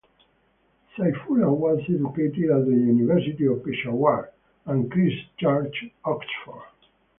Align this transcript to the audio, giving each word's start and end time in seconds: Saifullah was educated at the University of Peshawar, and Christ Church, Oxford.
Saifullah 0.97 1.53
was 1.55 1.79
educated 1.87 2.49
at 2.49 2.65
the 2.65 2.71
University 2.71 3.45
of 3.45 3.63
Peshawar, 3.63 4.31
and 4.65 4.89
Christ 4.91 5.17
Church, 5.37 5.91
Oxford. 6.03 6.63